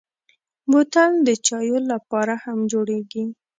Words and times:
بوتل 0.71 1.11
د 1.27 1.29
چايو 1.47 1.77
لپاره 1.91 2.33
هم 2.43 2.59
جوړېږي. 2.71 3.23